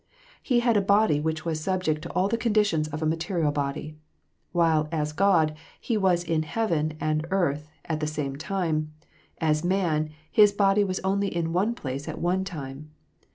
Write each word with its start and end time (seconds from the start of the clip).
He 0.41 0.61
had 0.61 0.77
a 0.77 0.81
body 0.81 1.19
which 1.19 1.45
was 1.45 1.59
subject 1.61 2.01
to 2.01 2.09
all 2.13 2.27
the 2.27 2.35
conditions 2.35 2.87
of 2.87 3.03
a 3.03 3.05
material 3.05 3.51
body. 3.51 3.97
While, 4.51 4.89
as 4.91 5.13
God, 5.13 5.53
He 5.79 5.95
was 5.95 6.23
in 6.23 6.41
heaven 6.41 6.97
and 6.99 7.27
earth 7.29 7.69
at 7.85 7.99
the 7.99 8.07
same 8.07 8.35
time; 8.35 8.93
as 9.37 9.63
man, 9.63 10.09
His 10.31 10.53
body 10.53 10.83
was 10.83 10.99
only 11.03 11.27
in 11.27 11.53
one 11.53 11.75
place 11.75 12.07
at 12.07 12.17
one 12.17 12.43
time. 12.43 12.89